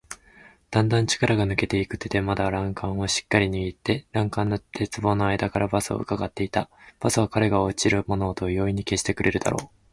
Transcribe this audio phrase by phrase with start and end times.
[0.71, 6.71] だんだん力が抜けていく手でまだ欄干をしっかりにぎって、欄干の鉄棒のあいだからバスをうかがっていた。
[6.99, 9.67] バスは彼が落ちる物音を容易に消してくれるだろう。